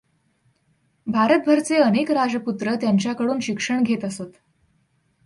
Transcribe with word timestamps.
भारतभरचे 1.07 1.77
अनेक 1.77 2.11
राजपुत्र 2.11 2.75
त्यांच्याकडून 2.75 3.39
शिक्षण 3.39 3.83
घेत 3.83 4.05
असत. 4.05 4.31